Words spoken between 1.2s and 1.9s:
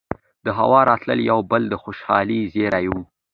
يو بل د